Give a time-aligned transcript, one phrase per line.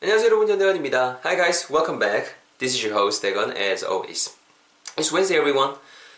[0.00, 1.20] 안녕하세요 여러분 전대건입니다.
[1.24, 2.34] Hi guys, welcome back.
[2.58, 4.30] This is your host 대건 as always.
[4.96, 5.74] It's Wednesday everyone.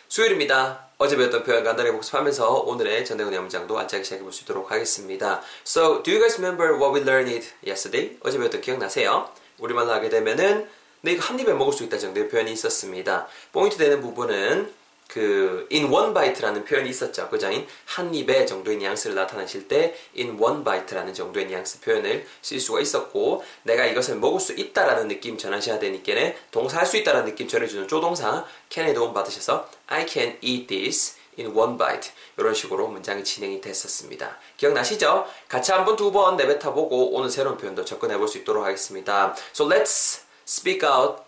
[0.08, 0.91] 수요일입니다.
[0.99, 5.41] 어제 배웠던 표현 간단히 복습하면서 오늘의 전대건의 문장도 안짜게 시작해 볼 수 있도록 하겠습니다.
[5.67, 8.19] So, do you guys remember what we learned yesterday?
[8.23, 9.30] 어제 배웠던 기억나세요?
[9.59, 10.69] 우리말로 하게 되면은
[11.01, 13.29] 네, 이거 한 입에 먹을 수 있다 정도의 표현이 있었습니다.
[13.53, 14.71] 포인트 되는 부분은
[15.13, 17.29] 그 in one bite라는 표현이 있었죠.
[17.29, 17.51] 그죠?
[17.85, 23.43] 한 입에 정도의 뉘앙스를 나타내실 때 in one bite라는 정도의 뉘앙스 표현을 쓸 수가 있었고
[23.65, 26.13] 내가 이것을 먹을 수 있다라는 느낌 전하셔야 되니까
[26.53, 31.57] 동사 할 수 있다라는 느낌 전해주는 조동사 can에 도움 받으셔서 I can eat this in
[31.57, 34.38] one bite 이런 식으로 문장이 진행이 됐었습니다.
[34.59, 35.27] 기억나시죠?
[35.48, 39.34] 같이 한번 두 번 내뱉어 보고 오늘 새로운 표현도 접근해 볼 수 있도록 하겠습니다.
[39.52, 41.23] So let's speak out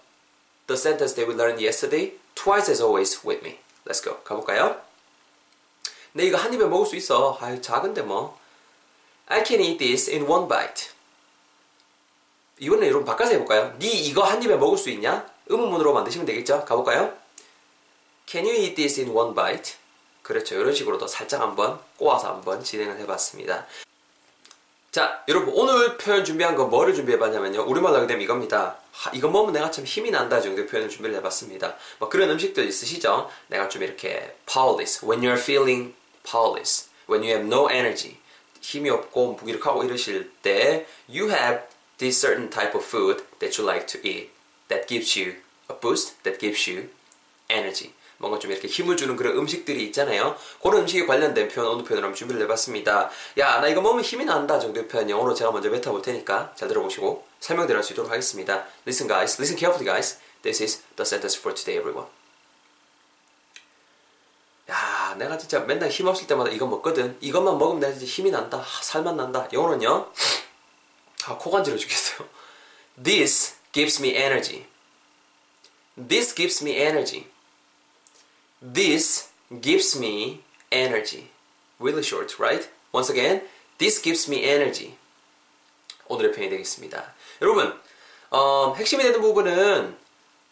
[0.69, 3.59] the sentence that we learned yesterday twice as always with me.
[3.87, 4.23] Let's go.
[4.23, 4.81] 가볼까요?
[6.13, 7.39] 내 이거 한 입에 먹을 수 있어.
[7.41, 8.39] 아유, 작은데 뭐.
[9.27, 10.91] I can eat this in one bite.
[12.59, 13.75] 이거는 여러분 바꿔서 해볼까요?
[13.79, 15.27] 네 이거 한 입에 먹을 수 있냐?
[15.47, 16.65] 의문문으로 만드시면 되겠죠?
[16.65, 17.17] 가볼까요?
[18.27, 19.75] Can you eat this in one bite?
[20.23, 20.55] 그렇죠.
[20.55, 23.67] 이런 식으로도 살짝 한번 꼬아서 한번 진행을 해봤습니다.
[24.93, 27.63] 자, 여러분 오늘 표현 준비한 거 뭐를 준비해봤냐면요.
[27.63, 28.77] 우리말로 하게 되면 이겁니다.
[28.93, 31.77] 하, 이거 먹으면 내가 참 힘이 난다 정도의 표현을 준비를 해봤습니다.
[31.99, 33.31] 뭐 그런 음식들 있으시죠?
[33.47, 35.95] 내가 좀 이렇게 powerless, when you're feeling
[36.31, 38.19] powerless, when you have no energy,
[38.61, 41.63] 힘이 없고 무기력하고 이러실 때 you have
[41.97, 44.29] this certain type of food that you like to eat
[44.69, 45.37] that gives you
[45.71, 46.91] a boost, that gives you
[47.49, 47.95] energy.
[48.23, 50.37] 뭔가 좀 이렇게 힘을 주는 그런 음식들이 있잖아요.
[50.63, 53.11] 그런 음식에 관련된 표현, 오늘 표현을 한번 준비를 해봤습니다.
[53.39, 57.27] 야, 나 이거 먹으면 힘이 난다 정도의 표현 영어로 제가 먼저 뱉어볼 테니까 잘 들어보시고
[57.41, 58.65] 설명드릴 수 있도록 하겠습니다.
[58.87, 60.21] Listen guys, listen carefully guys.
[60.43, 62.09] This is the sentence for today everyone.
[64.71, 67.19] 야, 내가 진짜 맨날 힘 없을 때마다 이거 먹거든.
[67.21, 68.65] 이것만 먹으면 내가 진짜 힘이 난다.
[68.83, 69.49] 살만 난다.
[69.53, 70.13] 영어는요.
[71.27, 72.29] 아, 코 간지러 죽겠어요.
[73.03, 74.67] This gives me energy.
[75.97, 77.32] This gives me energy.
[78.63, 79.31] This
[79.61, 80.41] gives me
[80.71, 81.31] energy.
[81.81, 82.69] Really short, right?
[82.93, 83.43] Once again,
[83.79, 84.95] this gives me energy.
[86.07, 87.13] 오늘의 표현이 되겠습니다.
[87.41, 87.75] 여러분,
[88.31, 89.97] 어, 핵심이 되는 부분은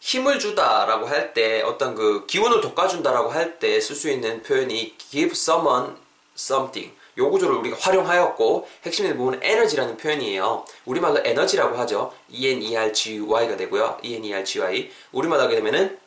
[0.01, 5.31] 힘을 주다라고 할 때 어떤 그 기운을 돋궈준다라고 할 때 쓸 수 있는 표현이 give
[5.31, 5.95] someone
[6.35, 6.93] something.
[7.17, 10.65] 요 구조를 우리가 활용하였고 핵심이 되는 부분은 에너지라는 표현이에요.
[10.85, 12.13] 우리말로 에너지라고 하죠.
[12.29, 13.99] E-N-E-R-G-Y가 되고요.
[14.03, 14.91] E-N-E-R-G-Y.
[15.11, 15.99] 우리말로 하게 되면은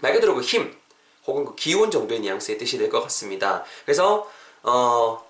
[0.00, 0.74] 말 그대로 그 힘,
[1.26, 3.64] 혹은 그 기온 정도의 뉘앙스의 뜻이 될 것 같습니다.
[3.84, 4.30] 그래서
[4.62, 5.24] 어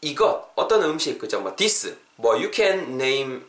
[0.00, 1.40] 이것 어떤 음식 그죠?
[1.40, 3.42] 뭐 this 뭐 you can name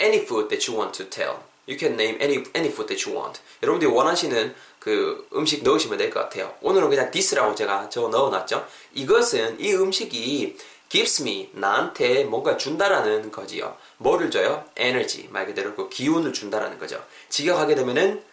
[0.00, 1.38] any food that you want to tell.
[1.68, 3.40] You can name any any food that you want.
[3.62, 6.54] 여러분들이 원하시는 그 음식 넣으시면 될 것 같아요.
[6.62, 8.66] 오늘은 그냥 this라고 제가 적어 넣어놨죠.
[8.94, 10.56] 이것은 이 음식이
[10.88, 13.76] gives me 나한테 뭔가 준다라는 거지요.
[13.98, 14.64] 뭐를 줘요?
[14.76, 17.04] 에너지 말 그대로 그 기운을 준다라는 거죠.
[17.28, 18.24] 직역하게 되면은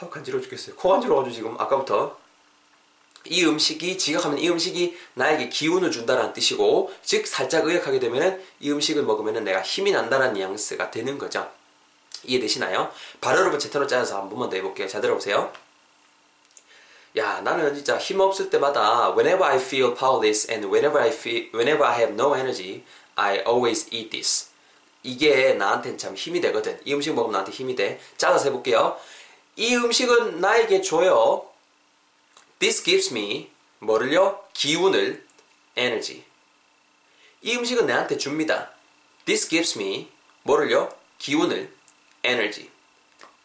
[0.00, 0.76] 아, 간지러워 죽겠어요.
[0.76, 2.18] 코 간지러워가지고 지금 아까부터
[3.24, 9.04] 이 음식이 지각하면 이 음식이 나에게 기운을 준다라는 뜻이고 즉 살짝 의역하게 되면 이 음식을
[9.04, 11.48] 먹으면 내가 힘이 난다라는 뉘앙스가 되는 거죠.
[12.24, 12.90] 이해되시나요?
[13.20, 14.88] 바로 여러분 제 턴을 짜서 한 번만 더 해볼게요.
[14.88, 15.52] 잘 들어보세요.
[17.16, 21.84] 야 나는 진짜 힘 없을 때마다 whenever I feel powerless and whenever I feel whenever
[21.84, 22.82] I have no energy
[23.14, 24.48] I always eat this.
[25.02, 26.80] 이게 나한테는 참 힘이 되거든.
[26.84, 28.00] 이 음식 먹으면 나한테 힘이 돼.
[28.16, 28.96] 짜서 해볼게요.
[29.55, 31.49] 이 음식은 나에게 줘요.
[32.59, 34.43] This gives me 뭐를요?
[34.53, 35.25] 기운을
[35.77, 36.23] energy.
[37.41, 38.71] 이 음식은 내한테 줍니다.
[39.25, 40.09] This gives me
[40.43, 40.89] 뭐를요?
[41.19, 41.73] 기운을
[42.23, 42.69] energy.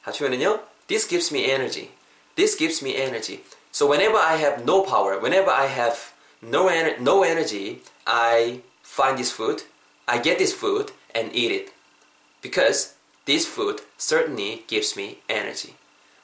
[0.03, 0.67] 합치면은요.
[0.87, 1.91] This gives me energy.
[2.35, 3.45] This gives me energy.
[3.71, 6.13] So whenever I have no power, whenever I have
[6.43, 9.65] no ener- no energy, I find this food,
[10.07, 11.73] I get this food and eat it.
[12.43, 12.95] Because
[13.25, 15.77] this food certainly gives me energy.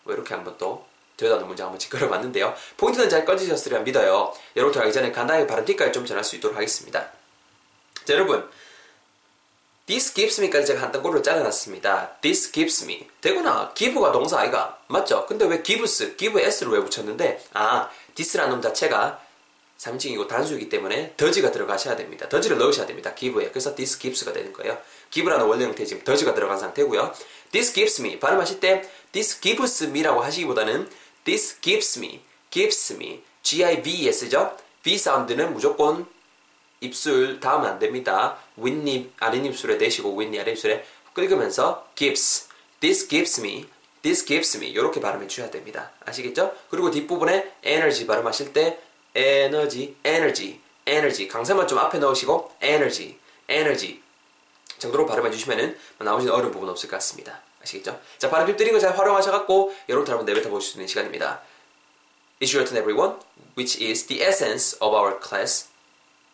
[0.03, 0.85] 뭐 이렇게 한번 또
[1.17, 2.55] 되다는 문장 한번 짚어려 봤는데요.
[2.77, 4.33] 포인트는 잘 꺼지셨으리라 믿어요.
[4.55, 7.07] 여러분들 하기 전에 간단하게 발음 팁까지 좀 전할 수 있도록 하겠습니다.
[8.05, 8.49] 자 여러분
[9.85, 12.17] This gives me까지 제가 한 단골로 잘라놨습니다.
[12.21, 15.25] This gives me 되구나 give가 동사 아이가 맞죠?
[15.25, 19.21] 근데 왜 gives, give s를 왜 붙였는데 아 this라는 놈 자체가
[19.77, 22.29] 3인칭이고 단수이기 때문에 더지가 들어가셔야 됩니다.
[22.29, 23.13] 더지를 넣으셔야 됩니다.
[23.13, 23.49] give에.
[23.49, 24.77] 그래서 this gives가 되는 거예요.
[25.09, 27.13] give라는 원래 형태 지금 더지가 들어간 상태고요.
[27.53, 28.81] This gives me 발음하실 때
[29.13, 30.89] this gives me라고 하시기보다는
[31.23, 32.21] this gives me,
[32.51, 34.57] gives me, G-I-V-S죠.
[34.83, 36.05] V 사운드는 무조건
[36.81, 38.37] 입술 닿으면 안 됩니다.
[38.57, 40.83] 윗입 아랫입술에 대시고 윗입 아랫입술에
[41.13, 42.49] 긁으면서 gives,
[42.81, 43.65] this gives me,
[44.01, 45.91] this gives me 이렇게 발음해 주셔야 됩니다.
[46.05, 46.53] 아시겠죠?
[46.69, 48.79] 그리고 뒷부분에 energy 발음하실 때
[49.15, 53.15] energy, energy, energy 강세만 좀 앞에 넣으시고 energy,
[53.49, 54.02] energy
[54.83, 57.39] 정도로 발음해 주시면은 나머지는 어려운 부분 없을 것 같습니다.
[57.63, 57.99] 아시겠죠?
[58.17, 61.41] 자, 발음 팁 드린 거 잘 활용하셔갖고 여러분들 한번 내뱉어 보실 수 있는 시간입니다.
[62.41, 63.19] It's your turn, everyone,
[63.57, 65.69] which is the essence of our class,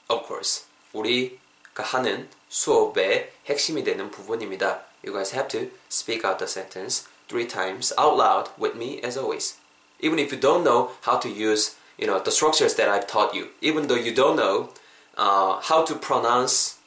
[0.10, 0.66] of course.
[0.94, 4.86] 우리가 하는 수업의 핵심이 되는 부분입니다.
[5.06, 9.18] You guys have to speak out the sentence three times out loud with me as
[9.18, 9.58] always.
[10.02, 13.36] Even if you don't know how to use, you know, the structures that I've taught
[13.36, 14.74] you, even though you don't know
[15.16, 16.79] uh, how to pronounce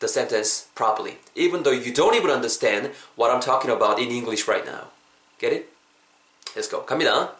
[0.00, 4.48] the sentence properly, even though you don't even understand what I'm talking about in English
[4.48, 4.88] right now.
[5.38, 5.72] Get it?
[6.56, 6.84] Let's go.
[6.84, 7.36] 갑니다.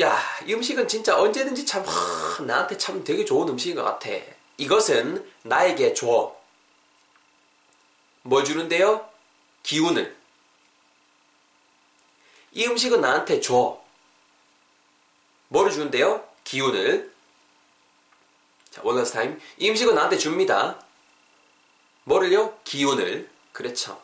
[0.00, 4.08] 야, 이 음식은 진짜 언제든지 참 하, 나한테 참 되게 좋은 음식인 것 같아.
[4.56, 6.34] 이것은 나에게 줘.
[8.22, 9.08] 뭘 주는데요?
[9.62, 10.16] 기운을.
[12.52, 13.80] 이 음식은 나한테 줘.
[15.48, 16.24] 뭐를 주는데요?
[16.44, 17.12] 기운을.
[18.80, 19.36] 자, one last time.
[19.58, 20.78] 이 음식은 나한테 줍니다.
[22.04, 22.54] 뭐를요?
[22.64, 23.28] 기운을.
[23.52, 24.00] 그렇죠.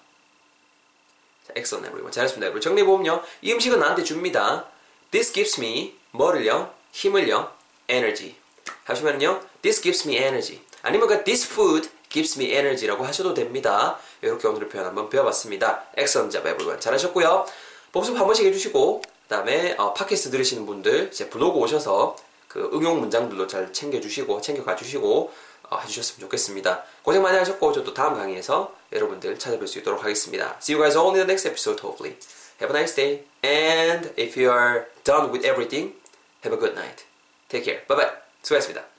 [1.47, 2.13] 자, excellent everyone.
[2.13, 2.61] 잘했습니다, 여러분.
[2.61, 3.23] 정리해보면요.
[3.43, 4.67] 이 음식은 나한테 줍니다.
[5.11, 6.73] This gives me 뭐를요?
[6.93, 7.51] 힘을요?
[7.89, 8.37] Energy.
[8.85, 9.41] 하시면은요.
[9.63, 10.61] This gives me energy.
[10.83, 13.99] 아니면 그 this food gives me energy라고 하셔도 됩니다.
[14.23, 15.85] 이렇게 오늘의 표현 한번 배워봤습니다.
[15.99, 16.81] excellent job everyone.
[16.81, 17.47] 잘하셨고요.
[17.93, 22.17] 복습 한 번씩 해주시고 그 다음에 어, 팟캐스트 들으시는 분들 제 블로그 오셔서
[22.49, 25.33] 그 응용 문장들도 잘 챙겨주시고 챙겨가 주시고
[25.69, 26.85] 어, 해주셨으면 좋겠습니다.
[27.03, 30.57] 고생 많이 하셨고 저도 다음 강의에서 여러분들 찾아뵐 수 있도록 하겠습니다.
[30.61, 32.17] See you guys all in the next episode hopefully.
[32.61, 35.95] Have a nice day and if you are done with everything,
[36.45, 37.05] have a good night.
[37.49, 37.87] Take care.
[37.87, 38.13] Bye bye.
[38.43, 38.96] 수고하셨습니다.